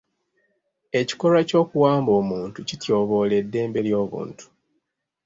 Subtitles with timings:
[0.99, 4.45] Ekikolwa ky'okuwamba omuntu kityoboola eddembe ly'obuntu.